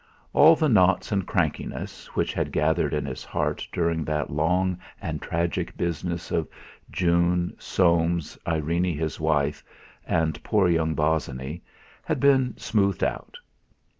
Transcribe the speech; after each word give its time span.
All 0.33 0.55
the 0.55 0.67
knots 0.67 1.11
and 1.11 1.27
crankiness, 1.27 2.07
which 2.15 2.33
had 2.33 2.51
gathered 2.51 2.91
in 2.91 3.05
his 3.05 3.23
heart 3.23 3.67
during 3.71 4.03
that 4.05 4.31
long 4.31 4.79
and 4.99 5.21
tragic 5.21 5.77
business 5.77 6.31
of 6.31 6.47
June, 6.89 7.55
Soames, 7.59 8.35
Irene 8.47 8.97
his 8.97 9.19
wife, 9.19 9.63
and 10.07 10.41
poor 10.43 10.67
young 10.67 10.95
Bosinney, 10.95 11.61
had 12.03 12.19
been 12.19 12.57
smoothed 12.57 13.03
out. 13.03 13.37